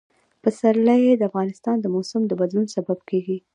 پسرلی 0.43 1.01
د 1.15 1.21
افغانستان 1.29 1.75
د 1.81 1.85
موسم 1.95 2.21
د 2.27 2.31
بدلون 2.41 2.65
سبب 2.75 2.99
کېږي. 3.09 3.37